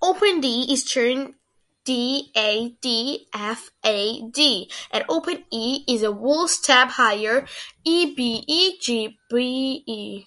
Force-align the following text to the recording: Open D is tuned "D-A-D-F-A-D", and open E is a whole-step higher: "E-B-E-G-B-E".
Open 0.00 0.40
D 0.40 0.72
is 0.72 0.84
tuned 0.84 1.34
"D-A-D-F-A-D", 1.84 2.80
and 4.90 5.04
open 5.06 5.44
E 5.50 5.84
is 5.86 6.02
a 6.02 6.10
whole-step 6.14 6.88
higher: 6.92 7.46
"E-B-E-G-B-E". 7.84 10.24